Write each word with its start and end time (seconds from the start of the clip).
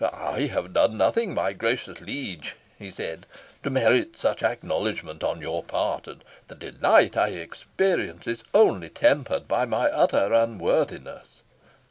"I 0.03 0.47
have 0.47 0.73
done 0.73 0.97
nothing, 0.97 1.35
my 1.35 1.53
gracious 1.53 2.01
liege," 2.01 2.55
he 2.79 2.89
said, 2.89 3.27
"to 3.61 3.69
merit 3.69 4.17
such 4.17 4.41
acknowledgment 4.41 5.23
on 5.23 5.41
your 5.41 5.61
part, 5.61 6.07
and 6.07 6.23
the 6.47 6.55
delight 6.55 7.15
I 7.15 7.27
experience 7.27 8.25
is 8.25 8.43
only 8.51 8.89
tempered 8.89 9.47
by 9.47 9.65
my 9.65 9.91
utter 9.91 10.33
unworthiness." 10.33 11.43